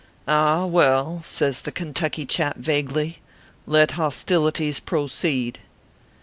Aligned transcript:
"Ah 0.27 0.65
well," 0.65 1.21
says 1.23 1.61
the 1.61 1.71
Kentucky 1.71 2.25
chap, 2.25 2.57
vaguely," 2.57 3.19
let 3.77 3.91
hostilities 3.91 4.79
proceed." 4.79 5.59